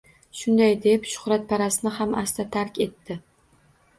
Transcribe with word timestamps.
Shunday 0.37 0.71
deb 0.85 1.03
shuhratparastni 1.11 1.93
ham 1.97 2.17
asta 2.21 2.45
tark 2.57 2.79
etdi. 2.87 3.21